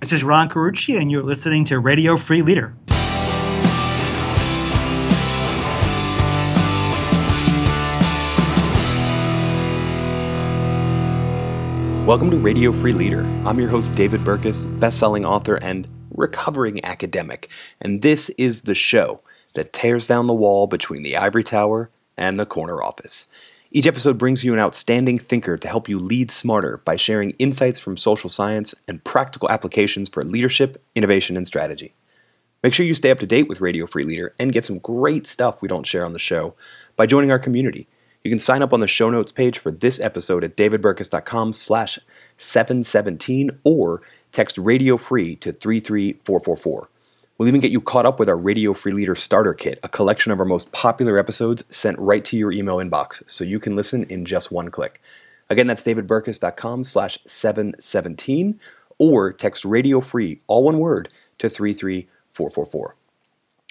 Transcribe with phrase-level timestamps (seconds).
[0.00, 2.72] This is Ron Carucci, and you're listening to Radio Free Leader.
[12.06, 13.22] Welcome to Radio Free Leader.
[13.44, 17.48] I'm your host, David Burkus, best-selling author and recovering academic,
[17.80, 19.20] and this is the show
[19.54, 23.26] that tears down the wall between the ivory tower and the corner office.
[23.70, 27.78] Each episode brings you an outstanding thinker to help you lead smarter by sharing insights
[27.78, 31.94] from social science and practical applications for leadership, innovation, and strategy.
[32.62, 35.26] Make sure you stay up to date with Radio Free Leader and get some great
[35.26, 36.54] stuff we don't share on the show
[36.96, 37.86] by joining our community.
[38.24, 41.98] You can sign up on the show notes page for this episode at davidburkus.com slash
[42.38, 44.00] 717 or
[44.32, 46.88] text Radio Free to 33444.
[47.38, 50.32] We'll even get you caught up with our Radio Free Leader Starter Kit, a collection
[50.32, 54.02] of our most popular episodes sent right to your email inbox so you can listen
[54.04, 55.00] in just one click.
[55.48, 58.58] Again, that's davidburkus.com slash 717
[58.98, 62.96] or text Radio Free, all one word, to 33444.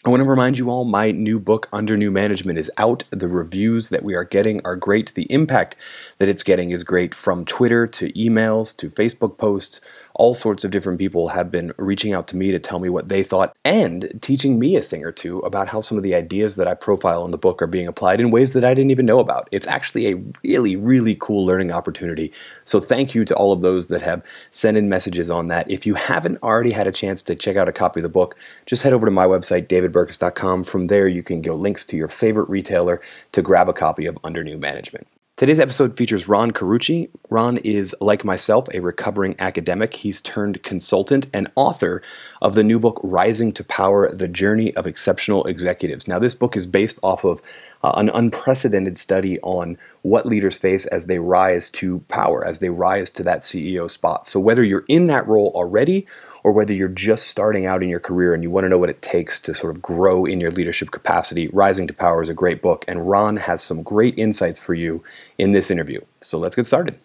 [0.06, 3.04] I want to remind you all my new book, Under New Management, is out.
[3.10, 5.14] The reviews that we are getting are great.
[5.14, 5.76] The impact
[6.20, 9.82] that it's getting is great from Twitter to emails to Facebook posts
[10.18, 13.08] all sorts of different people have been reaching out to me to tell me what
[13.08, 16.56] they thought and teaching me a thing or two about how some of the ideas
[16.56, 19.06] that I profile in the book are being applied in ways that I didn't even
[19.06, 19.48] know about.
[19.52, 22.34] It's actually a really, really cool learning opportunity.
[22.66, 25.70] So thank you to all of those that have sent in messages on that.
[25.70, 28.36] If you haven't already had a chance to check out a copy of the book,
[28.66, 30.64] just head over to my website, davidburkus.com.
[30.64, 33.02] From there, you can go links to your favorite retailer
[33.34, 35.08] to grab a copy of Under New Management.
[35.38, 37.12] Today's episode features Ron Carucci.
[37.30, 39.94] Ron is, like myself, a recovering academic.
[39.94, 42.02] He's turned consultant and author
[42.42, 46.08] of the new book, Rising to Power The Journey of Exceptional Executives.
[46.08, 47.44] Now, this book is based off of
[47.84, 52.72] uh, an unprecedented study on what leaders face as they rise to power, as they
[52.72, 54.26] rise to that CEO spot.
[54.26, 56.08] So, whether you're in that role already
[56.44, 58.90] or whether you're just starting out in your career and you want to know what
[58.90, 62.34] it takes to sort of grow in your leadership capacity, Rising to Power is a
[62.34, 65.04] great book, and Ron has some great insights for you
[65.38, 66.02] in this interview.
[66.22, 67.00] So let's get started.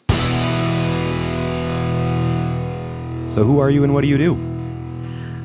[3.29, 4.35] So, who are you and what do you do?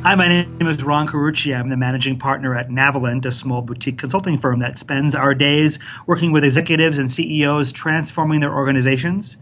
[0.03, 1.57] Hi, my name is Ron Carucci.
[1.57, 5.79] I'm the managing partner at Navalent, a small boutique consulting firm that spends our days
[6.05, 9.37] working with executives and CEOs transforming their organizations.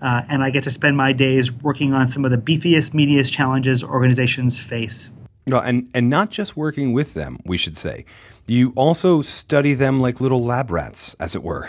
[0.00, 3.32] Uh, and I get to spend my days working on some of the beefiest, meatiest
[3.32, 5.10] challenges organizations face.
[5.46, 8.04] No, and, and not just working with them, we should say.
[8.46, 11.68] You also study them like little lab rats, as it were.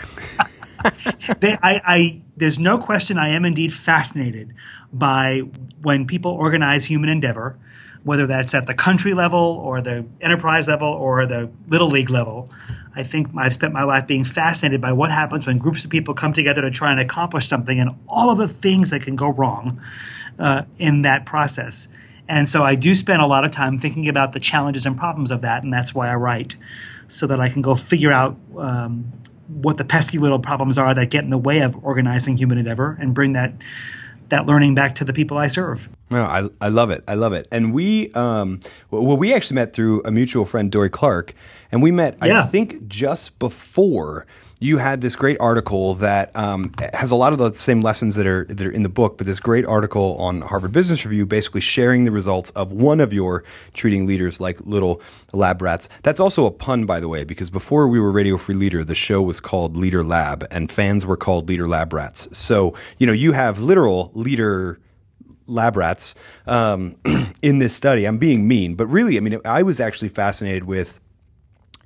[1.40, 4.54] they, I, I, there's no question I am indeed fascinated
[4.92, 5.40] by
[5.82, 7.58] when people organize human endeavor,
[8.02, 12.50] whether that's at the country level or the enterprise level or the little league level.
[12.94, 16.14] I think I've spent my life being fascinated by what happens when groups of people
[16.14, 19.28] come together to try and accomplish something and all of the things that can go
[19.28, 19.80] wrong
[20.38, 21.88] uh, in that process.
[22.28, 25.30] And so I do spend a lot of time thinking about the challenges and problems
[25.30, 26.56] of that, and that's why I write,
[27.08, 29.12] so that I can go figure out um,
[29.48, 32.96] what the pesky little problems are that get in the way of organizing human endeavor
[33.00, 33.52] and bring that
[34.30, 35.88] that learning back to the people I serve.
[36.10, 37.04] No, I, I love it.
[37.06, 37.46] I love it.
[37.52, 38.60] And we, um,
[38.90, 41.34] well, we actually met through a mutual friend, Dorie Clark,
[41.70, 42.42] and we met, yeah.
[42.42, 44.26] I think, just before
[44.62, 48.26] you had this great article that um, has a lot of the same lessons that
[48.26, 51.62] are that are in the book, but this great article on Harvard Business Review, basically
[51.62, 55.00] sharing the results of one of your treating leaders like little
[55.32, 55.88] lab rats.
[56.02, 58.94] That's also a pun, by the way, because before we were Radio Free Leader, the
[58.94, 62.28] show was called Leader Lab, and fans were called Leader Lab Rats.
[62.36, 64.78] So you know you have literal leader
[65.46, 66.14] lab rats
[66.46, 66.96] um,
[67.42, 68.04] in this study.
[68.04, 71.00] I'm being mean, but really, I mean, I was actually fascinated with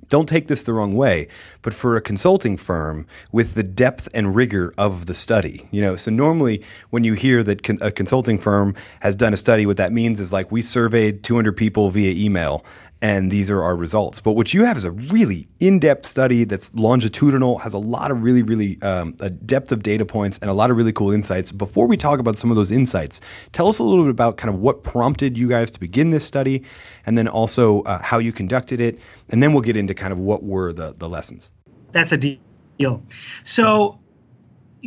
[0.09, 1.27] don't take this the wrong way,
[1.61, 5.95] but for a consulting firm with the depth and rigor of the study, you know,
[5.95, 9.77] so normally when you hear that con- a consulting firm has done a study, what
[9.77, 12.63] that means is like we surveyed 200 people via email
[13.01, 14.19] and these are our results.
[14.19, 18.23] But what you have is a really in-depth study that's longitudinal, has a lot of
[18.23, 21.51] really, really um, a depth of data points and a lot of really cool insights.
[21.51, 24.53] Before we talk about some of those insights, tell us a little bit about kind
[24.53, 26.63] of what prompted you guys to begin this study,
[27.05, 28.99] and then also uh, how you conducted it,
[29.29, 31.51] and then we'll get into kind of what were the the lessons.
[31.91, 33.03] That's a deal.
[33.43, 33.99] So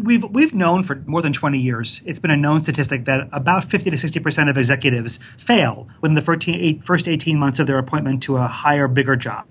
[0.03, 3.65] we've we've known for more than 20 years it's been a known statistic that about
[3.65, 8.23] 50 to 60 percent of executives fail within the first 18 months of their appointment
[8.25, 9.47] to a higher bigger job.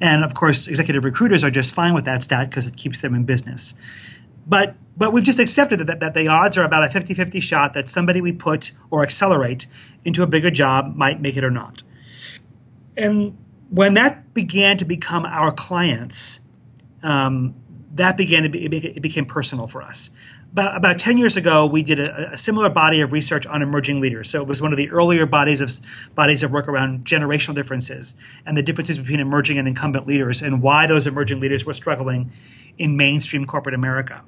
[0.00, 3.14] And of course executive recruiters are just fine with that stat because it keeps them
[3.14, 3.74] in business.
[4.46, 7.88] But but we've just accepted that, that the odds are about a 50-50 shot that
[7.88, 9.66] somebody we put or accelerate
[10.04, 11.82] into a bigger job might make it or not.
[12.96, 13.38] And
[13.70, 16.40] when that began to become our clients
[17.02, 17.54] um,
[17.94, 20.10] that began to be, it became personal for us.
[20.52, 24.00] about, about 10 years ago, we did a, a, similar body of research on emerging
[24.00, 24.30] leaders.
[24.30, 25.72] So it was one of the earlier bodies of
[26.14, 28.14] bodies of work around generational differences
[28.46, 32.32] and the differences between emerging and incumbent leaders and why those emerging leaders were struggling
[32.78, 34.22] in mainstream corporate America.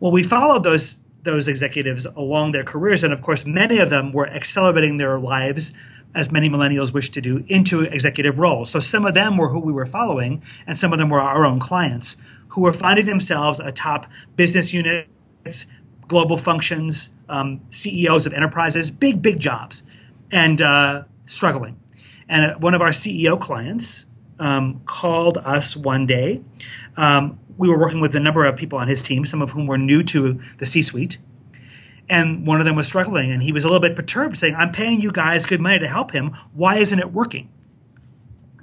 [0.00, 4.12] Well, we followed those those executives along their careers, and of course, many of them
[4.12, 5.72] were accelerating their lives
[6.14, 8.70] as many millennials wish to do, into executive roles.
[8.70, 11.44] So some of them were who we were following, and some of them were our
[11.44, 12.16] own clients
[12.54, 14.06] who are finding themselves atop
[14.36, 15.66] business units,
[16.06, 19.82] global functions, um, CEOs of enterprises, big, big jobs,
[20.30, 21.80] and uh, struggling.
[22.28, 24.06] And uh, one of our CEO clients
[24.38, 26.42] um, called us one day.
[26.96, 29.66] Um, we were working with a number of people on his team, some of whom
[29.66, 31.18] were new to the C suite
[32.08, 34.70] and one of them was struggling and he was a little bit perturbed saying i'm
[34.70, 37.48] paying you guys good money to help him why isn't it working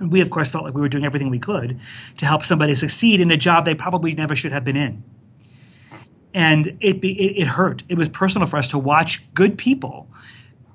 [0.01, 1.79] and we of course felt like we were doing everything we could
[2.17, 5.03] to help somebody succeed in a job they probably never should have been in
[6.33, 10.07] and it, it, it hurt it was personal for us to watch good people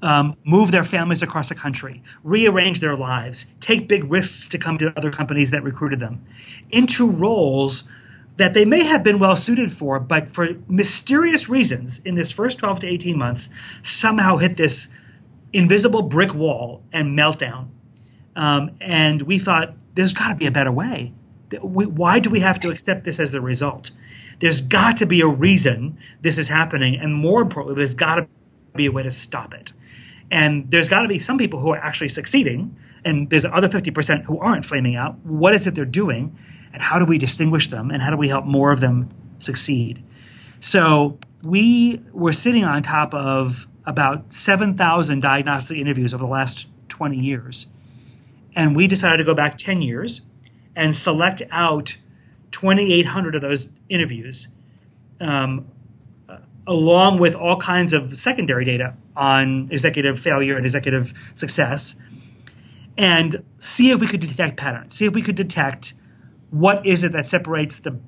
[0.02, 4.78] um, move their families across the country, rearrange their lives, take big risks to come
[4.78, 6.24] to other companies that recruited them
[6.70, 7.84] into roles
[8.36, 12.58] that they may have been well suited for, but for mysterious reasons in this first
[12.58, 13.48] 12 to 18 months,
[13.82, 14.88] somehow hit this
[15.52, 17.68] invisible brick wall and meltdown.
[18.36, 21.12] Um, and we thought, there's got to be a better way.
[21.60, 23.90] Why do we have to accept this as the result?
[24.38, 26.96] There's got to be a reason this is happening.
[26.96, 28.28] And more importantly, there's got to
[28.74, 29.72] be a way to stop it.
[30.30, 34.24] And there's got to be some people who are actually succeeding, and there's other 50%
[34.24, 35.18] who aren't flaming out.
[35.24, 36.36] What is it they're doing?
[36.76, 39.08] and how do we distinguish them and how do we help more of them
[39.38, 40.04] succeed
[40.60, 47.16] so we were sitting on top of about 7000 diagnostic interviews over the last 20
[47.16, 47.68] years
[48.56, 50.22] and we decided to go back 10 years
[50.74, 51.96] and select out
[52.50, 54.48] 2800 of those interviews
[55.20, 55.66] um,
[56.66, 61.94] along with all kinds of secondary data on executive failure and executive success
[62.98, 65.94] and see if we could detect patterns see if we could detect
[66.50, 67.98] what is it that separates the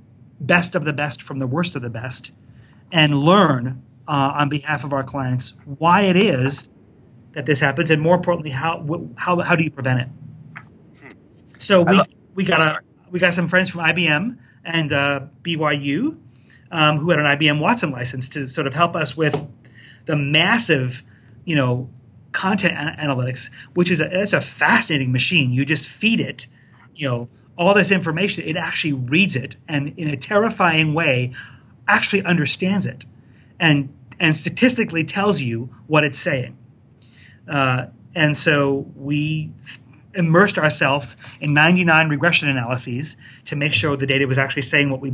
[0.41, 2.31] best of the best from the worst of the best,
[2.93, 6.71] and learn uh, on behalf of our clients why it is
[7.33, 10.09] that this happens, and more importantly, how how how do you prevent it?
[11.59, 12.01] So we
[12.35, 16.17] we got a we got some friends from IBM and uh, BYU
[16.71, 19.47] um, who had an IBM Watson license to sort of help us with
[20.07, 21.03] the massive,
[21.45, 21.89] you know,
[22.33, 25.51] content analytics, which is a, it's a fascinating machine.
[25.51, 26.47] You just feed it,
[26.95, 31.33] you know, all this information, it actually reads it and in a terrifying way
[31.89, 33.05] actually understands it
[33.59, 36.57] and and statistically tells you what it's saying.
[37.49, 39.53] Uh, and so we
[40.15, 45.01] immersed ourselves in 99 regression analyses to make sure the data was actually saying what
[45.01, 45.13] we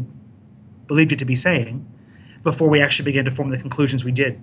[0.86, 1.86] believed it to be saying
[2.42, 4.40] before we actually began to form the conclusions we did.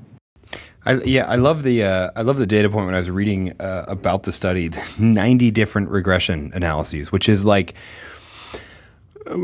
[0.84, 3.54] I, yeah, I love the uh, I love the data point when I was reading
[3.60, 4.72] uh, about the study.
[4.98, 7.76] Ninety different regression analyses, which is like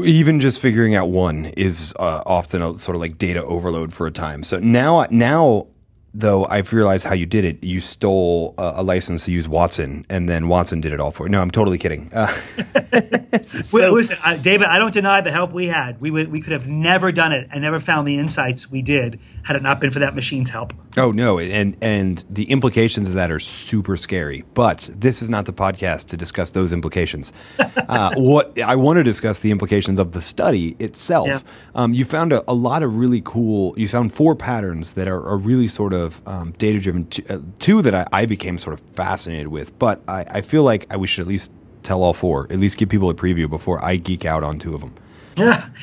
[0.03, 4.07] even just figuring out one is uh, often a sort of like data overload for
[4.07, 4.43] a time.
[4.43, 5.67] So now now
[6.13, 7.63] though I've realized how you did it.
[7.63, 11.25] You stole a, a, license to use Watson, and then Watson did it all for
[11.25, 11.29] you.
[11.29, 12.11] No, I'm totally kidding.
[12.13, 12.27] Uh,
[13.43, 15.99] so, Listen, uh, David, I don't deny the help we had.
[16.01, 19.55] We we could have never done it and never found the insights we did had
[19.55, 20.73] it not been for that machine's help.
[20.97, 24.43] Oh no, and and the implications of that are super scary.
[24.53, 27.31] But this is not the podcast to discuss those implications.
[27.59, 31.27] uh, what I want to discuss the implications of the study itself.
[31.27, 31.39] Yeah.
[31.75, 33.73] Um, you found a, a, lot of really cool.
[33.77, 37.05] You found four patterns that are, are really sort of um, data driven.
[37.05, 40.63] T- uh, two that I, I, became sort of fascinated with, but I, I feel
[40.63, 41.51] like we should at least
[41.83, 42.47] tell all four.
[42.49, 44.93] At least give people a preview before I geek out on two of them.
[45.35, 45.69] Yeah.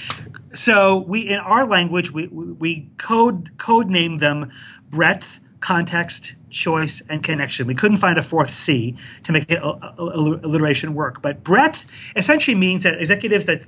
[0.54, 4.52] So we in our language we we code code name them
[4.88, 7.66] breadth, context, choice, and connection.
[7.66, 11.21] We couldn't find a fourth C to make it alliteration work.
[11.21, 13.66] But breadth essentially means that executives that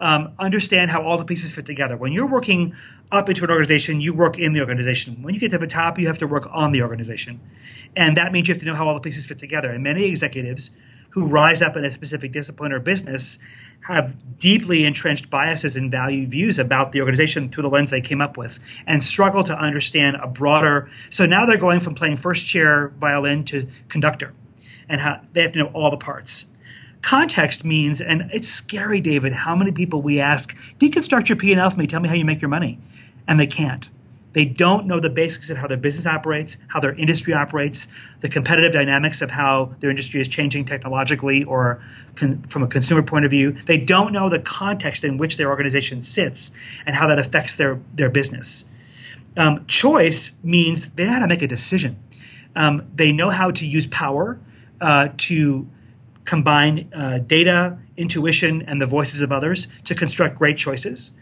[0.00, 1.96] um, understand how all the pieces fit together.
[1.96, 2.74] When you're working
[3.16, 5.22] up into an organization, you work in the organization.
[5.22, 7.40] When you get to the top, you have to work on the organization.
[7.96, 9.70] And that means you have to know how all the pieces fit together.
[9.70, 10.70] And many executives
[11.14, 13.38] who rise up in a specific discipline or business
[13.82, 18.20] have deeply entrenched biases and value views about the organization through the lens they came
[18.20, 22.46] up with and struggle to understand a broader so now they're going from playing first
[22.46, 24.32] chair violin to conductor
[24.88, 26.46] and how they have to know all the parts
[27.02, 31.78] context means and it's scary david how many people we ask deconstruct your p&l for
[31.78, 32.78] me tell me how you make your money
[33.26, 33.90] and they can't
[34.34, 37.86] they don't know the basics of how their business operates, how their industry operates,
[38.20, 41.82] the competitive dynamics of how their industry is changing technologically or
[42.16, 43.56] con- from a consumer point of view.
[43.66, 46.50] They don't know the context in which their organization sits
[46.84, 48.64] and how that affects their, their business.
[49.36, 51.96] Um, choice means they know how to make a decision.
[52.56, 54.40] Um, they know how to use power
[54.80, 55.68] uh, to
[56.24, 61.12] combine uh, data, intuition, and the voices of others to construct great choices.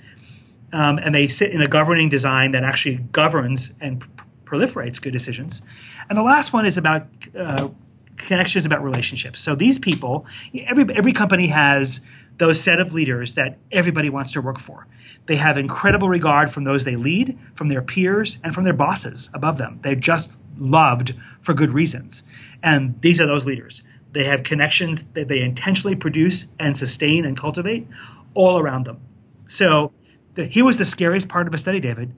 [0.72, 4.08] Um, and they sit in a governing design that actually governs and pr-
[4.44, 5.62] proliferates good decisions.
[6.08, 7.06] And the last one is about
[7.38, 7.68] uh,
[8.16, 9.40] connections, about relationships.
[9.40, 10.26] So these people,
[10.66, 12.00] every every company has
[12.38, 14.86] those set of leaders that everybody wants to work for.
[15.26, 19.30] They have incredible regard from those they lead, from their peers, and from their bosses
[19.34, 19.78] above them.
[19.82, 22.22] They're just loved for good reasons.
[22.62, 23.82] And these are those leaders.
[24.12, 27.86] They have connections that they intentionally produce and sustain and cultivate
[28.34, 29.00] all around them.
[29.46, 29.92] So
[30.34, 32.14] the, here was the scariest part of a study, David.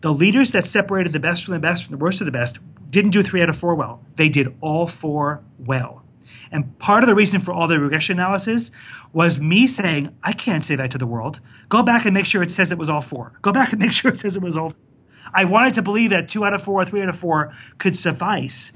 [0.00, 2.58] The leaders that separated the best from the best from the worst of the best
[2.90, 4.02] didn't do three out of four well.
[4.16, 6.02] They did all four well.
[6.52, 8.70] And part of the reason for all the regression analysis
[9.12, 11.40] was me saying, I can't say that to the world.
[11.68, 13.32] Go back and make sure it says it was all four.
[13.42, 14.70] Go back and make sure it says it was all.
[14.70, 14.80] Four.
[15.32, 18.72] I wanted to believe that two out of four, three out of four could suffice,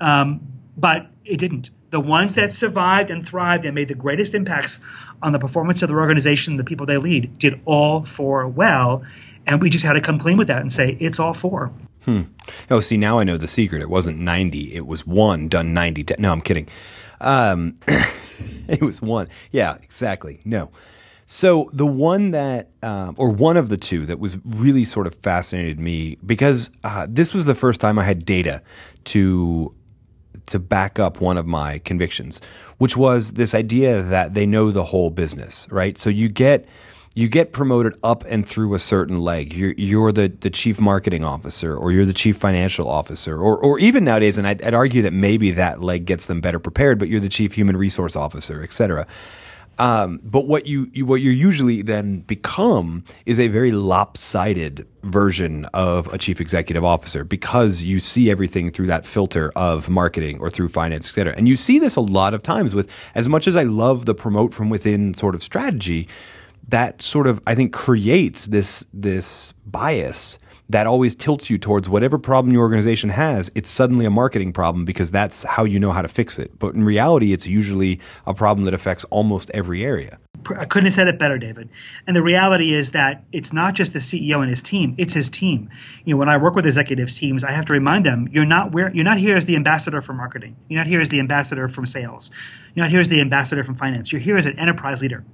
[0.00, 0.40] um,
[0.76, 1.70] but it didn't.
[1.92, 4.80] The ones that survived and thrived and made the greatest impacts
[5.22, 9.04] on the performance of their organization, the people they lead, did all four well.
[9.46, 11.70] And we just had to come clean with that and say, it's all four.
[12.06, 12.22] Hmm.
[12.70, 13.82] Oh, see, now I know the secret.
[13.82, 16.04] It wasn't 90, it was one done 90.
[16.04, 16.66] T- no, I'm kidding.
[17.20, 17.76] Um,
[18.68, 19.28] it was one.
[19.50, 20.40] Yeah, exactly.
[20.46, 20.70] No.
[21.26, 25.14] So the one that, um, or one of the two that was really sort of
[25.16, 28.62] fascinated me because uh, this was the first time I had data
[29.04, 29.74] to
[30.46, 32.40] to back up one of my convictions,
[32.78, 35.96] which was this idea that they know the whole business, right?
[35.98, 36.66] So you get
[37.14, 39.52] you get promoted up and through a certain leg.
[39.52, 43.78] You're, you're the, the chief marketing officer, or you're the chief financial officer, or, or
[43.78, 47.08] even nowadays, and I'd, I'd argue that maybe that leg gets them better prepared, but
[47.08, 49.06] you're the chief human resource officer, et cetera.
[49.78, 55.64] Um, but what you, you, what you usually then become is a very lopsided version
[55.72, 60.50] of a chief executive officer because you see everything through that filter of marketing or
[60.50, 61.34] through finance, et cetera.
[61.36, 64.14] And you see this a lot of times with as much as I love the
[64.14, 66.08] promote from within sort of strategy
[66.68, 70.38] that sort of I think creates this this bias
[70.72, 74.84] that always tilts you towards whatever problem your organization has, it's suddenly a marketing problem
[74.84, 76.58] because that's how you know how to fix it.
[76.58, 80.18] But in reality, it's usually a problem that affects almost every area.
[80.56, 81.68] I couldn't have said it better, David.
[82.06, 85.28] And the reality is that it's not just the CEO and his team; it's his
[85.28, 85.70] team.
[86.04, 88.72] You know, when I work with executives teams, I have to remind them: you're not
[88.72, 90.56] where you're not here as the ambassador for marketing.
[90.68, 92.32] You're not here as the ambassador from sales.
[92.74, 94.12] You're not here as the ambassador from finance.
[94.12, 95.24] You're here as an enterprise leader.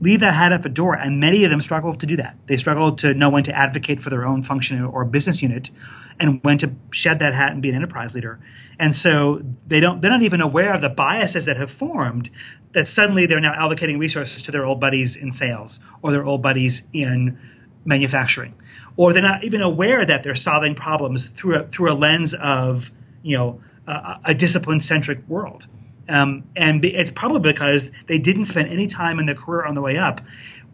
[0.00, 2.36] Leave that hat at the door, and many of them struggle to do that.
[2.46, 5.70] They struggle to know when to advocate for their own function or business unit,
[6.18, 8.40] and when to shed that hat and be an enterprise leader.
[8.78, 12.30] And so they don't they're not even aware of the biases that have formed
[12.72, 16.42] that suddenly they're now allocating resources to their old buddies in sales or their old
[16.42, 17.38] buddies in
[17.84, 18.54] manufacturing.
[18.96, 22.90] Or they're not even aware that they're solving problems through a, through a lens of,
[23.22, 25.66] you know, a, a discipline centric world.
[26.08, 29.82] Um, and it's probably because they didn't spend any time in their career on the
[29.82, 30.20] way up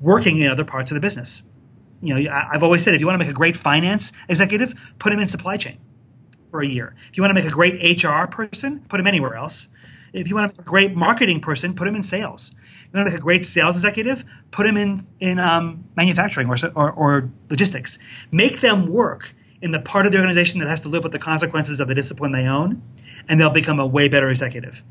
[0.00, 1.42] working in other parts of the business.
[2.02, 5.12] You know, I've always said if you want to make a great finance executive, put
[5.12, 5.78] him in supply chain
[6.50, 6.94] for a year.
[7.10, 9.68] If you want to make a great HR person, put him anywhere else.
[10.12, 12.52] If you want to make a great marketing person, put him in sales.
[12.52, 16.48] If you want to make a great sales executive, put him in in um, manufacturing
[16.48, 17.98] or, or, or logistics.
[18.30, 21.18] Make them work in the part of the organization that has to live with the
[21.18, 22.82] consequences of the discipline they own,
[23.28, 24.84] and they'll become a way better executive.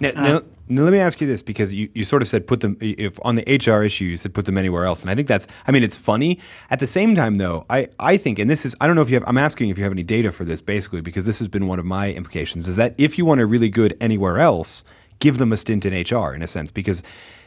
[0.00, 2.46] Now, uh, now, now, let me ask you this because you, you sort of said
[2.46, 5.14] put them if on the HR issue you said put them anywhere else, and I
[5.14, 6.38] think that's I mean it's funny.
[6.70, 9.10] At the same time, though, I I think and this is I don't know if
[9.10, 11.48] you have I'm asking if you have any data for this basically because this has
[11.48, 14.84] been one of my implications is that if you want a really good anywhere else,
[15.18, 17.02] give them a stint in HR in a sense because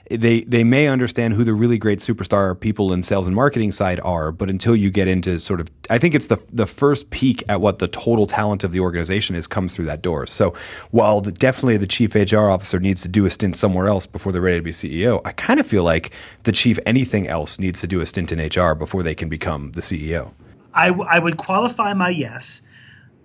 [0.09, 3.99] they they may understand who the really great superstar people in sales and marketing side
[4.01, 7.43] are, but until you get into sort of, I think it's the the first peek
[7.49, 10.27] at what the total talent of the organization is comes through that door.
[10.27, 10.53] So
[10.91, 14.31] while the, definitely the chief HR officer needs to do a stint somewhere else before
[14.31, 16.11] they're ready to be CEO, I kind of feel like
[16.43, 19.71] the chief anything else needs to do a stint in HR before they can become
[19.71, 20.33] the CEO.
[20.73, 22.61] I, w- I would qualify my yes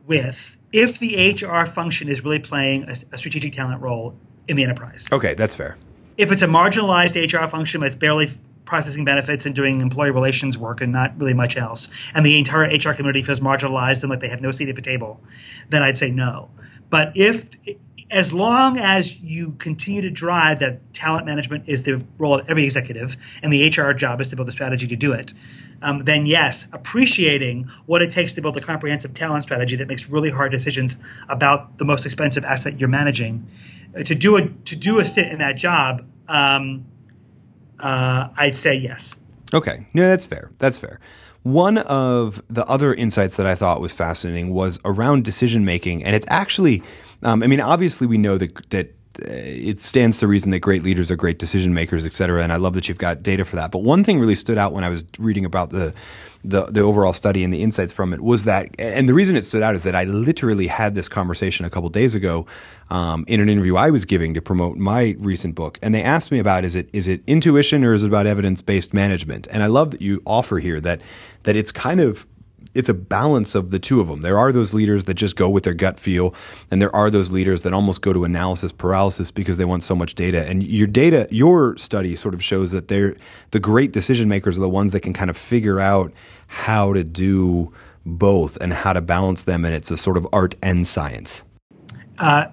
[0.07, 4.17] with if the HR function is really playing a, a strategic talent role
[4.49, 5.09] in the enterprise.
[5.13, 5.77] Okay, that's fair
[6.21, 8.31] if it's a marginalized HR function that's barely
[8.67, 12.67] processing benefits and doing employee relations work and not really much else, and the entire
[12.67, 15.19] HR community feels marginalized and like they have no seat at the table,
[15.71, 16.51] then I'd say no.
[16.91, 17.49] But if
[18.11, 22.65] as long as you continue to drive that talent management is the role of every
[22.65, 25.33] executive and the HR job is to build a strategy to do it,
[25.81, 30.09] um, then yes, appreciating what it takes to build a comprehensive talent strategy that makes
[30.11, 30.97] really hard decisions
[31.31, 33.49] about the most expensive asset you're managing
[34.05, 36.87] to do a to do a stint in that job, um,
[37.79, 39.17] uh, I'd say yes.
[39.53, 40.51] Okay, no, that's fair.
[40.59, 41.01] That's fair.
[41.43, 46.15] One of the other insights that I thought was fascinating was around decision making, and
[46.15, 46.83] it's actually,
[47.23, 48.95] um, I mean, obviously we know that that
[49.27, 52.43] it stands to reason that great leaders are great decision makers, et cetera.
[52.43, 53.71] And I love that you've got data for that.
[53.71, 55.95] But one thing really stood out when I was reading about the
[56.43, 59.43] the, the overall study and the insights from it was that, and the reason it
[59.43, 62.47] stood out is that I literally had this conversation a couple days ago
[62.89, 66.33] um, in an interview I was giving to promote my recent book, and they asked
[66.33, 69.49] me about is it is it intuition or is it about evidence based management?
[69.51, 71.03] And I love that you offer here that
[71.43, 72.27] that it's kind of
[72.75, 74.23] it's a balance of the two of them.
[74.23, 76.35] There are those leaders that just go with their gut feel,
[76.71, 79.95] and there are those leaders that almost go to analysis paralysis because they want so
[79.95, 80.47] much data.
[80.47, 83.17] And your data, your study sort of shows that they're
[83.51, 86.13] the great decision makers are the ones that can kind of figure out
[86.47, 87.73] how to do
[88.07, 91.43] both and how to balance them, and it's a sort of art and science.
[92.19, 92.47] Uh,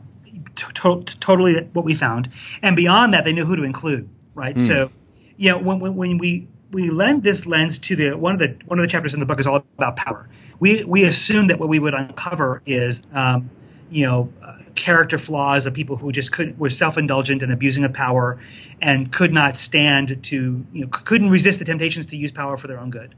[0.55, 2.29] to- totally what we found,
[2.61, 4.09] and beyond that, they knew who to include.
[4.33, 4.67] Right, mm.
[4.67, 4.91] so
[5.37, 8.57] you know when, when, when we we lend this lens to the one of the
[8.65, 10.27] one of the chapters in the book is all about power.
[10.59, 13.49] We we assume that what we would uncover is um,
[13.89, 17.83] you know uh, character flaws of people who just could were self indulgent and abusing
[17.83, 18.39] of power,
[18.81, 22.67] and could not stand to you know couldn't resist the temptations to use power for
[22.67, 23.15] their own good.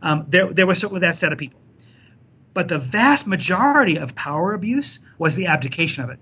[0.00, 1.60] Um, there there was certainly that set of people,
[2.54, 6.18] but the vast majority of power abuse was the abdication of it.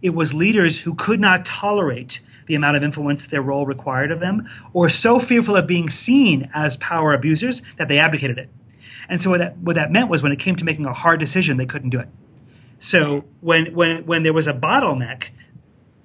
[0.00, 4.18] It was leaders who could not tolerate the amount of influence their role required of
[4.18, 8.50] them, or so fearful of being seen as power abusers that they abdicated it.
[9.08, 11.20] And so what that, what that meant was when it came to making a hard
[11.20, 12.08] decision, they couldn't do it.
[12.78, 15.28] So when when when there was a bottleneck,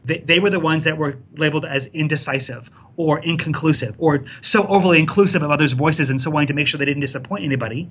[0.04, 5.00] they, they were the ones that were labeled as indecisive or inconclusive or so overly
[5.00, 7.90] inclusive of others' voices and so wanting to make sure they didn't disappoint anybody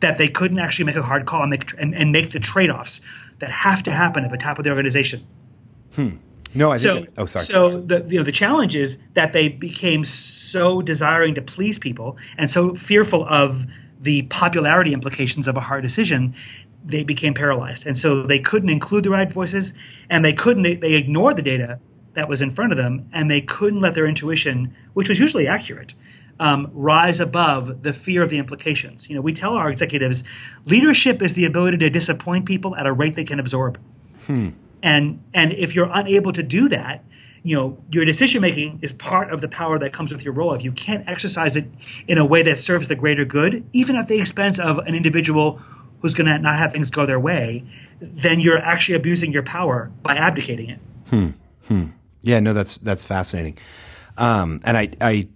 [0.00, 3.00] that they couldn't actually make a hard call and make and, and make the trade-offs
[3.38, 5.26] that have to happen at the top of the organization.
[5.94, 6.16] Hmm.
[6.54, 7.08] No, I so, think.
[7.16, 7.44] oh, sorry.
[7.44, 12.16] So the you know the challenge is that they became so desiring to please people
[12.36, 13.66] and so fearful of
[14.00, 16.34] the popularity implications of a hard decision,
[16.84, 19.72] they became paralyzed, and so they couldn't include the right voices,
[20.08, 20.80] and they couldn't.
[20.80, 21.78] They ignored the data
[22.14, 25.46] that was in front of them, and they couldn't let their intuition, which was usually
[25.46, 25.94] accurate,
[26.40, 29.08] um, rise above the fear of the implications.
[29.08, 30.24] You know, we tell our executives,
[30.64, 33.78] leadership is the ability to disappoint people at a rate they can absorb.
[34.26, 34.50] Hmm
[34.82, 37.04] and and if you're unable to do that
[37.42, 40.54] you know your decision making is part of the power that comes with your role
[40.54, 41.64] if you can't exercise it
[42.06, 45.60] in a way that serves the greater good even at the expense of an individual
[46.00, 47.64] who's going to not have things go their way
[48.00, 51.28] then you're actually abusing your power by abdicating it hmm.
[51.66, 51.86] Hmm.
[52.22, 53.58] yeah no that's that's fascinating
[54.16, 55.28] um, and i i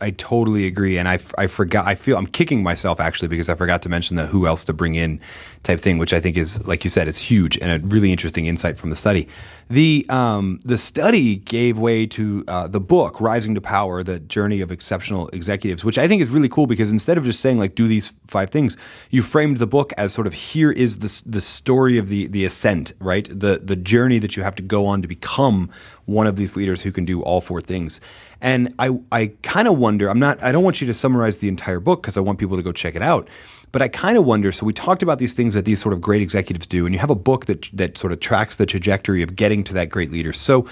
[0.00, 1.86] I totally agree, and I, I forgot.
[1.86, 4.72] I feel I'm kicking myself actually because I forgot to mention the who else to
[4.72, 5.20] bring in
[5.62, 8.46] type thing, which I think is like you said, is huge and a really interesting
[8.46, 9.28] insight from the study.
[9.68, 14.60] The um, the study gave way to uh, the book Rising to Power: The Journey
[14.60, 17.74] of Exceptional Executives, which I think is really cool because instead of just saying like
[17.74, 18.76] do these five things,
[19.10, 22.44] you framed the book as sort of here is the the story of the the
[22.44, 23.28] ascent, right?
[23.28, 25.70] The the journey that you have to go on to become
[26.04, 28.00] one of these leaders who can do all four things.
[28.40, 31.48] And I, I kind of wonder, I'm not, I don't want you to summarize the
[31.48, 33.28] entire book because I want people to go check it out.
[33.72, 34.52] But I kind of wonder.
[34.52, 36.98] So we talked about these things that these sort of great executives do, and you
[36.98, 40.10] have a book that that sort of tracks the trajectory of getting to that great
[40.10, 40.32] leader.
[40.32, 40.66] So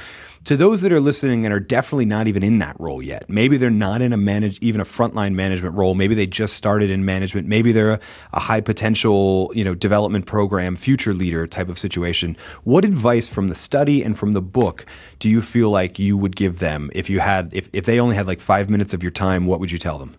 [0.44, 3.56] to those that are listening and are definitely not even in that role yet, maybe
[3.56, 5.94] they're not in a manage, even a frontline management role.
[5.94, 7.48] Maybe they just started in management.
[7.48, 8.00] Maybe they're a,
[8.34, 12.36] a high potential, you know, development program, future leader type of situation.
[12.62, 14.84] What advice from the study and from the book
[15.18, 18.16] do you feel like you would give them if you had, if, if they only
[18.16, 19.46] had like five minutes of your time?
[19.46, 20.16] What would you tell them?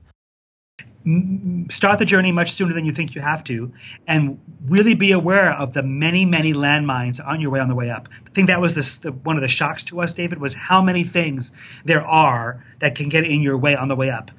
[1.70, 3.72] Start the journey much sooner than you think you have to
[4.08, 7.92] and really be aware of the many many landmines on your way on the way
[7.92, 8.10] up.
[8.26, 10.82] I think that was this, the, one of the shocks to us david was how
[10.82, 11.52] many things
[11.84, 14.32] there are that can get in your way on the way up.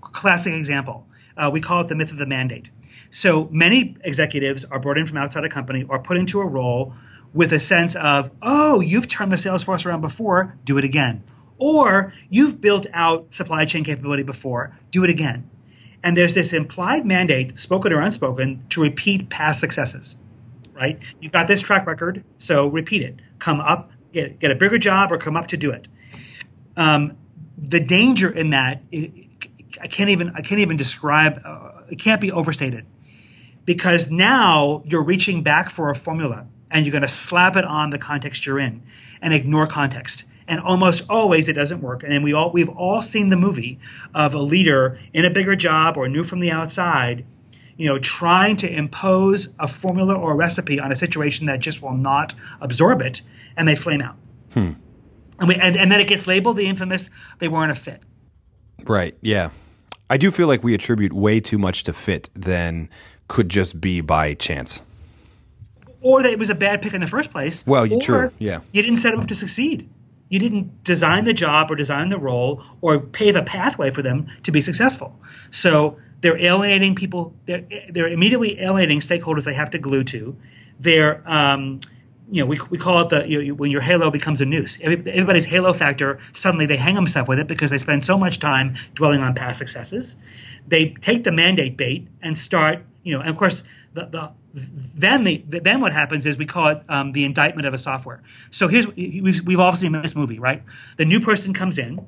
[0.00, 2.70] Classic example uh, we call it the myth of the mandate.
[3.10, 6.94] So many executives are brought in from outside a company or put into a role
[7.34, 11.24] with a sense of oh you've turned the sales force around before do it again.
[11.58, 15.50] Or you've built out supply chain capability before do it again
[16.06, 20.14] and there's this implied mandate, spoken or unspoken, to repeat past successes,
[20.72, 21.00] right?
[21.20, 23.18] You've got this track record, so repeat it.
[23.40, 25.88] Come up, get, get a bigger job, or come up to do it.
[26.76, 27.16] Um,
[27.58, 31.42] the danger in that, I can't even, I can't even describe.
[31.44, 32.86] Uh, it can't be overstated,
[33.64, 37.90] because now you're reaching back for a formula, and you're going to slap it on
[37.90, 38.84] the context you're in,
[39.20, 42.02] and ignore context and almost always it doesn't work.
[42.02, 43.78] And we all we've all seen the movie
[44.14, 47.24] of a leader in a bigger job or new from the outside,
[47.76, 51.82] you know, trying to impose a formula or a recipe on a situation that just
[51.82, 53.22] will not absorb it,
[53.56, 54.16] and they flame out.
[54.52, 54.72] Hmm.
[55.38, 58.02] And, we, and and then it gets labeled the infamous they weren't a fit.
[58.84, 59.16] Right.
[59.20, 59.50] Yeah.
[60.08, 62.88] I do feel like we attribute way too much to fit than
[63.28, 64.82] could just be by chance.
[66.00, 67.66] Or that it was a bad pick in the first place.
[67.66, 68.30] Well, or true.
[68.38, 68.60] Yeah.
[68.70, 69.88] You didn't set them up to succeed.
[70.28, 74.26] You didn't design the job or design the role or pave a pathway for them
[74.42, 75.18] to be successful.
[75.50, 77.34] So they're alienating people.
[77.46, 80.36] They're, they're immediately alienating stakeholders they have to glue to.
[80.80, 81.80] They're um,
[82.30, 84.80] you know, we, we call it the you know, when your halo becomes a noose.
[84.80, 88.74] Everybody's halo factor suddenly they hang themselves with it because they spend so much time
[88.94, 90.16] dwelling on past successes.
[90.66, 93.62] They take the mandate bait and start, you know, and of course
[93.94, 97.72] the, the then the then what happens is we call it um, the indictment of
[97.72, 98.20] a software.
[98.50, 100.62] So here's we've, we've all seen this movie, right?
[100.96, 102.04] The new person comes in,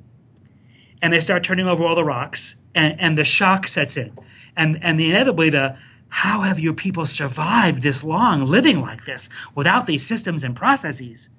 [1.01, 4.17] and they start turning over all the rocks, and, and the shock sets in,
[4.57, 5.77] and and the, inevitably the
[6.09, 11.29] how have your people survived this long living like this without these systems and processes?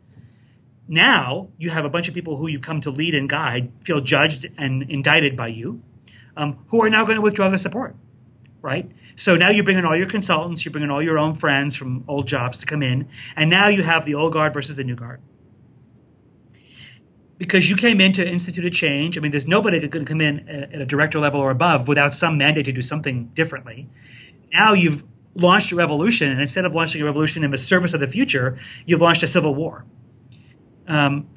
[0.88, 4.00] Now you have a bunch of people who you've come to lead and guide feel
[4.00, 5.82] judged and indicted by you,
[6.36, 7.94] um, who are now going to withdraw their support,
[8.62, 8.90] right?
[9.20, 11.76] So now you bring in all your consultants, you bring in all your own friends
[11.76, 14.84] from old jobs to come in, and now you have the old guard versus the
[14.84, 15.20] new guard.
[17.38, 19.16] Because you came in to institute a change.
[19.16, 22.12] I mean, there's nobody that can come in at a director level or above without
[22.12, 23.88] some mandate to do something differently
[24.52, 25.04] now you've
[25.34, 28.58] launched a revolution, and instead of launching a revolution in the service of the future,
[28.86, 29.84] you've launched a civil war.
[30.88, 31.28] Um,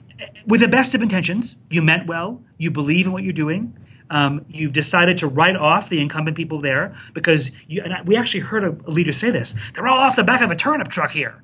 [0.47, 3.77] with the best of intentions, you meant well, you believe in what you're doing.
[4.13, 8.15] Um, you've decided to write off the incumbent people there because you, and I, we
[8.15, 9.55] actually heard a, leader say this.
[9.73, 11.43] They're all off the back of a turnip truck here,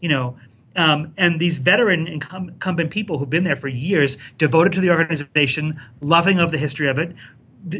[0.00, 0.36] you know.
[0.74, 5.80] Um, and these veteran incumbent people who've been there for years, devoted to the organization,
[6.00, 7.14] loving of the history of it,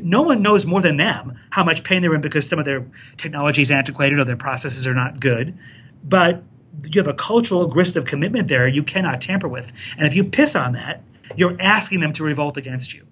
[0.03, 2.87] no one knows more than them how much pain they're in because some of their
[3.17, 5.57] technology is antiquated or their processes are not good.
[6.05, 6.45] But
[6.85, 9.73] you have a cultural grist of commitment there you cannot tamper with.
[9.97, 11.03] And if you piss on that,
[11.37, 13.05] you're asking them to revolt against you,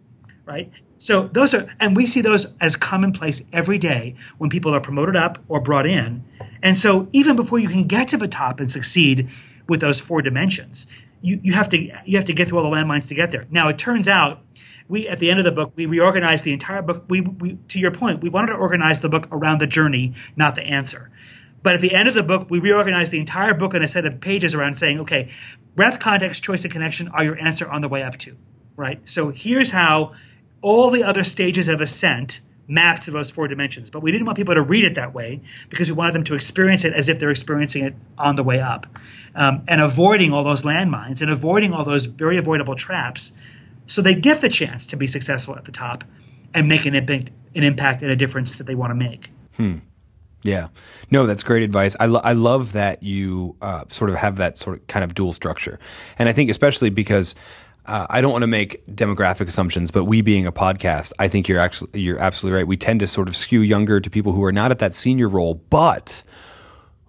[0.46, 0.72] right?
[0.98, 5.16] So those are, and we see those as commonplace every day when people are promoted
[5.16, 6.24] up or brought in.
[6.62, 9.28] And so even before you can get to the top and succeed
[9.68, 10.87] with those four dimensions,
[11.20, 13.46] you, you have to you have to get through all the landmines to get there.
[13.50, 14.40] Now it turns out
[14.88, 17.04] we at the end of the book we reorganized the entire book.
[17.09, 20.54] We, we to your point, we wanted to organize the book around the journey, not
[20.54, 21.11] the answer.
[21.62, 24.06] But at the end of the book, we reorganized the entire book in a set
[24.06, 25.30] of pages around saying, okay,
[25.74, 28.37] breadth, context, choice, and connection are your answer on the way up to,
[28.76, 29.00] right?
[29.09, 30.12] So here's how
[30.66, 33.88] all the other stages of ascent map to those four dimensions.
[33.88, 36.35] But we didn't want people to read it that way because we wanted them to
[36.35, 38.87] experience it as if they're experiencing it on the way up.
[39.37, 43.33] Um, and avoiding all those landmines and avoiding all those very avoidable traps
[43.87, 46.02] so they get the chance to be successful at the top
[46.52, 49.31] and make an impact, an impact and a difference that they want to make.
[49.57, 49.76] Hmm.
[50.42, 50.68] Yeah.
[51.11, 51.94] No, that's great advice.
[52.00, 55.14] I, lo- I love that you uh, sort of have that sort of kind of
[55.14, 55.79] dual structure.
[56.18, 57.37] And I think especially because
[57.87, 61.49] uh, I don't want to make demographic assumptions, but we being a podcast, I think
[61.49, 62.66] you're actually you're absolutely right.
[62.66, 65.29] We tend to sort of skew younger to people who are not at that senior
[65.29, 66.22] role, but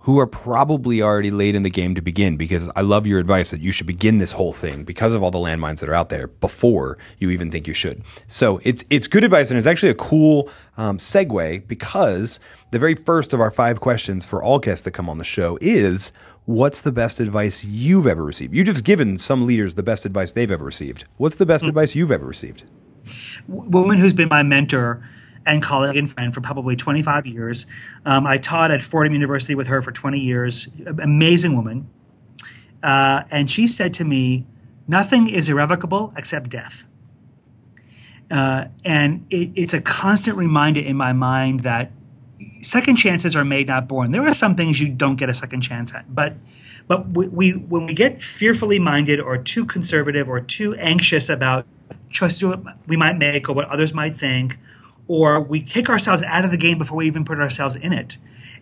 [0.07, 3.51] who are probably already late in the game to begin because I love your advice
[3.51, 6.07] that you should begin this whole thing because of all the landmines that are out
[6.07, 8.03] there before you even think you should.
[8.25, 12.39] So it's it's good advice and it's actually a cool um, segue because
[12.71, 15.57] the very first of our five questions for all guests that come on the show
[15.59, 16.13] is
[16.47, 18.55] what's the best advice you've ever received?
[18.55, 21.03] You've just given some leaders the best advice they've ever received.
[21.17, 21.69] What's the best mm-hmm.
[21.69, 22.63] advice you've ever received?
[23.47, 25.07] Woman who's been my mentor
[25.45, 27.67] and colleague and friend for probably 25 years.
[28.05, 30.69] Um, I taught at Fordham University with her for 20 years.
[30.85, 31.89] Amazing woman.
[32.81, 34.45] Uh, and she said to me,
[34.89, 36.85] Nothing is irrevocable except death.
[38.31, 41.91] Uh, and it, it's a constant reminder in my mind that
[42.61, 44.11] second chances are made, not born.
[44.11, 46.33] There are some things you don't get a second chance at, but
[46.87, 51.65] but we, we when we get fearfully minded or too conservative or too anxious about
[52.09, 52.43] choices
[52.87, 54.57] we might make or what others might think,
[55.07, 58.17] or we kick ourselves out of the game before we even put ourselves in it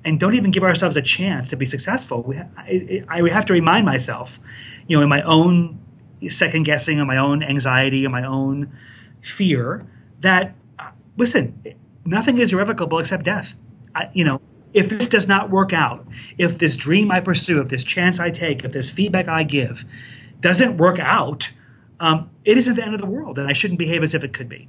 [0.06, 2.22] and don't even give ourselves a chance to be successful.
[2.22, 4.40] We, I, I have to remind myself,
[4.88, 5.80] you know, in my own
[6.30, 8.72] second guessing, and my own anxiety, and my own
[9.22, 9.86] fear,
[10.22, 13.56] that uh, listen, nothing is irrevocable except death.
[13.96, 14.42] I, you know,
[14.74, 16.06] if this does not work out,
[16.38, 19.86] if this dream I pursue, if this chance I take, if this feedback I give
[20.42, 21.50] doesn't work out,
[22.02, 24.34] um, it isn't the end of the world, and I shouldn't behave as if it
[24.34, 24.68] could be.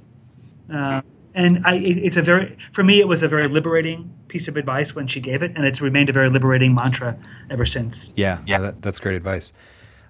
[0.73, 1.01] Uh,
[1.37, 4.95] and I, it's a very for me it was a very liberating piece of advice
[4.95, 7.15] when she gave it and it's remained a very liberating mantra
[7.49, 8.11] ever since.
[8.15, 8.57] Yeah yeah.
[8.57, 9.53] that, that's great advice.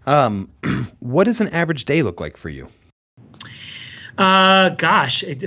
[0.05, 0.49] Um,
[0.99, 2.69] what does an average day look like for you
[4.17, 5.43] uh, gosh it,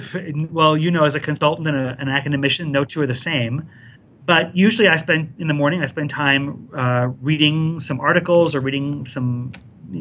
[0.52, 3.68] well you know as a consultant and a, an academician no two are the same
[4.26, 8.60] but usually i spend in the morning i spend time uh, reading some articles or
[8.60, 9.52] reading some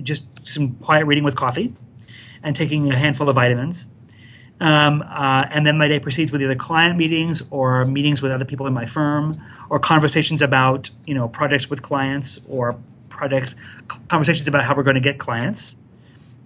[0.03, 1.73] just some quiet reading with coffee
[2.43, 3.87] and taking a handful of vitamins
[4.61, 8.45] Um, uh, and then my day proceeds with either client meetings or meetings with other
[8.45, 12.77] people in my firm or conversations about you know projects with clients or
[13.09, 13.55] projects
[14.09, 15.77] conversations about how we're going to get clients.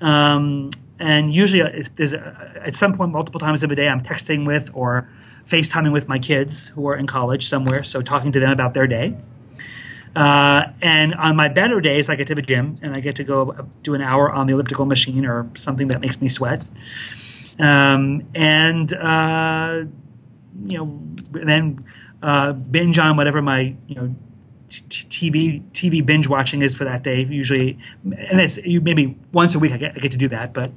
[0.01, 4.01] Um, and usually, uh, there's a, at some point, multiple times of a day, I'm
[4.01, 5.09] texting with or
[5.47, 8.87] FaceTiming with my kids who are in college somewhere, so talking to them about their
[8.87, 9.15] day.
[10.15, 13.23] Uh, and on my better days, I get to the gym and I get to
[13.23, 16.63] go do an hour on the elliptical machine or something that makes me sweat.
[17.59, 19.85] Um, and uh,
[20.65, 20.99] you know,
[21.31, 21.83] then
[22.21, 24.15] uh, binge on whatever my you know
[24.81, 27.23] TV TV binge watching is for that day.
[27.23, 30.53] Usually, and it's you maybe once a week I get, I get to do that,
[30.53, 30.71] but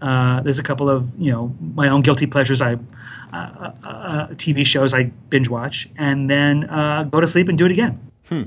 [0.00, 2.60] uh, there's a couple of you know my own guilty pleasures.
[2.62, 6.62] I uh, uh, uh TV shows I binge watch, and then
[7.10, 8.10] go to sleep and do it again.
[8.28, 8.42] Hmm.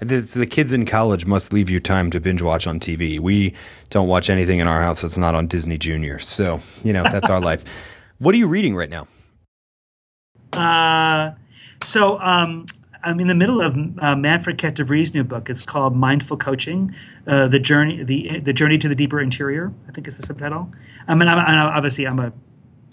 [0.00, 3.20] The, the kids in college must leave you time to binge watch on TV.
[3.20, 3.54] We
[3.90, 6.18] don't watch anything in our house that's not on Disney Junior.
[6.18, 7.62] So, you know, that's our life.
[8.18, 9.06] What are you reading right now?
[10.52, 11.32] Uh,
[11.84, 12.66] so um,
[13.04, 15.50] I'm in the middle of uh, Manfred Kets de Vries's new book.
[15.50, 16.94] It's called Mindful Coaching:
[17.26, 19.72] uh, the journey the the journey to the deeper interior.
[19.88, 20.72] I think is the subtitle.
[21.08, 22.32] I mean, I'm, I'm, obviously I'm a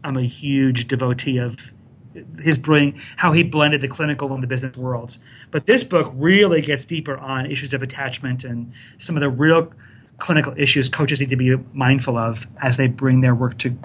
[0.04, 1.72] I'm a huge devotee of
[2.40, 5.20] his brilliant how he blended the clinical and the business worlds.
[5.52, 9.72] But this book really gets deeper on issues of attachment and some of the real
[10.20, 13.76] clinical issues coaches need to be mindful of as they bring their work to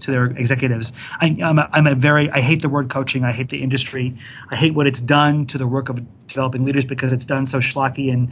[0.00, 0.92] to their executives.
[1.20, 3.24] I, am a, I'm a very I hate the word coaching.
[3.24, 4.16] I hate the industry.
[4.50, 7.58] I hate what it's done to the work of developing leaders because it's done so
[7.58, 8.30] schlocky and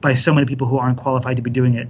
[0.00, 1.88] by so many people who aren't qualified to be doing it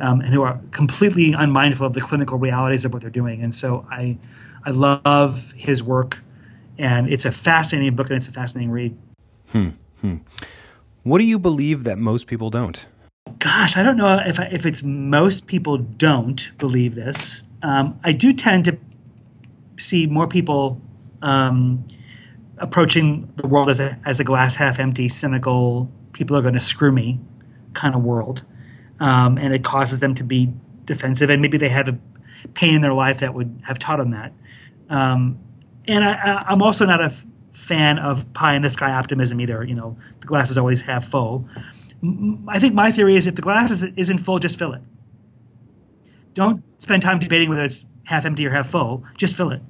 [0.00, 3.42] um, and who are completely unmindful of the clinical realities of what they're doing.
[3.42, 4.18] And so I
[4.64, 6.22] I love his work
[6.78, 8.96] and it's a fascinating book and it's a fascinating read.
[9.48, 9.68] Hmm.
[10.00, 10.16] hmm.
[11.02, 12.84] What do you believe that most people don't?
[13.38, 17.42] Gosh, I don't know if I, if it's most people don't believe this.
[17.62, 18.78] Um, I do tend to
[19.78, 20.80] see more people
[21.22, 21.84] um,
[22.58, 25.90] approaching the world as a as a glass half empty, cynical.
[26.12, 27.20] People are going to screw me,
[27.74, 28.44] kind of world,
[29.00, 30.52] um, and it causes them to be
[30.84, 31.98] defensive, and maybe they have a
[32.54, 34.32] pain in their life that would have taught them that.
[34.88, 35.38] Um,
[35.88, 39.64] and I, am also not a f- fan of pie in the sky optimism either.
[39.64, 41.48] You know, the glass is always half full.
[42.48, 44.82] I think my theory is if the glass is, isn't full, just fill it.
[46.34, 49.04] Don't spend time debating whether it's half empty or half full.
[49.16, 49.62] Just fill it.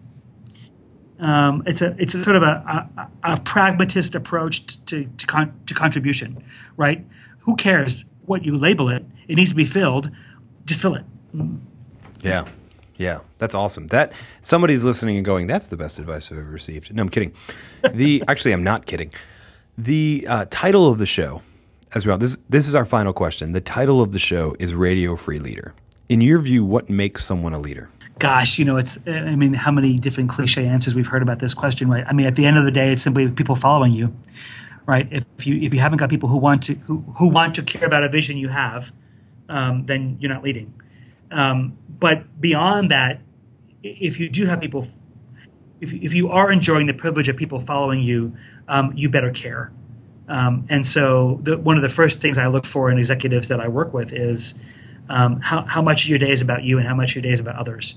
[1.18, 5.59] Um, it's a it's a sort of a, a, a pragmatist approach to to, con-
[5.66, 6.44] to contribution,
[6.77, 7.05] right?
[7.40, 9.05] Who cares what you label it?
[9.29, 10.11] It needs to be filled.
[10.66, 11.05] Just fill it.
[12.20, 12.46] Yeah.
[12.99, 13.88] Yeah, that's awesome.
[13.88, 17.35] That somebody's listening and going, "That's the best advice I've ever received." No, I'm kidding.
[17.92, 19.12] The actually, I'm not kidding.
[19.77, 21.42] The uh, title of the show,
[21.96, 22.18] as well.
[22.18, 23.52] This this is our final question.
[23.52, 25.74] The title of the show is Radio Free Leader.
[26.09, 27.88] In your view, what makes someone a leader?
[28.18, 28.98] Gosh, you know, it's.
[29.06, 32.04] I mean, how many different cliche answers we've heard about this question, right?
[32.06, 34.14] I mean, at the end of the day, it's simply people following you,
[34.85, 35.09] right?
[35.11, 37.87] If you if you haven't got people who want to who who want to care
[37.87, 38.92] about a vision you have,
[39.48, 40.72] um, then you're not leading.
[41.30, 43.20] Um, but beyond that,
[43.82, 44.87] if you do have people,
[45.80, 48.37] if, if you are enjoying the privilege of people following you,
[48.68, 49.72] um, you better care.
[50.29, 53.61] Um, and so, the, one of the first things I look for in executives that
[53.61, 54.55] I work with is
[55.09, 57.23] um, how, how much of your day is about you and how much of your
[57.23, 57.97] day is about others.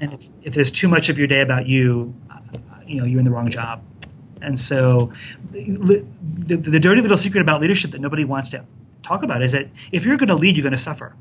[0.00, 2.14] And if, if there's too much of your day about you,
[2.86, 3.82] you know, you're in the wrong job.
[4.42, 5.12] And so,
[5.52, 6.04] the,
[6.38, 8.64] the, the dirty little secret about leadership that nobody wants to
[9.02, 11.14] talk about is that if you're going to lead, you're going to suffer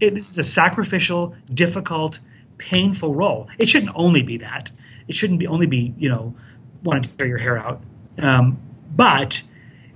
[0.00, 2.18] it, this is a sacrificial, difficult,
[2.58, 3.48] painful role.
[3.58, 4.70] It shouldn't only be that.
[5.08, 6.34] It shouldn't be only be you know
[6.82, 7.80] wanting to tear your hair out.
[8.18, 8.58] Um,
[8.94, 9.42] but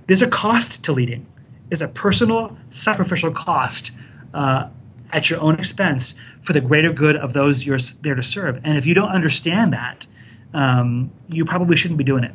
[0.07, 1.25] there's a cost to leading.
[1.69, 3.91] There's a personal, sacrificial cost
[4.33, 4.67] uh,
[5.11, 8.59] at your own expense for the greater good of those you're there to serve.
[8.63, 10.07] And if you don't understand that,
[10.53, 12.33] um, you probably shouldn't be doing it.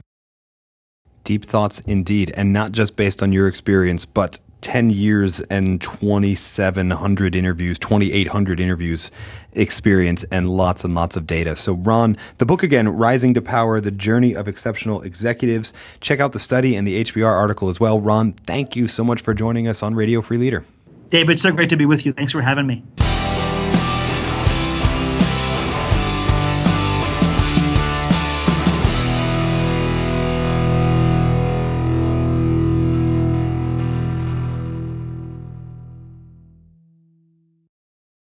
[1.25, 7.37] Deep thoughts indeed, and not just based on your experience, but 10 years and 2,700
[7.37, 9.13] interviews, 2,800 interviews
[9.53, 11.55] experience, and lots and lots of data.
[11.55, 15.73] So, Ron, the book again, Rising to Power The Journey of Exceptional Executives.
[16.01, 18.01] Check out the study and the HBR article as well.
[18.01, 20.65] Ron, thank you so much for joining us on Radio Free Leader.
[21.11, 22.13] David, so great to be with you.
[22.13, 22.83] Thanks for having me.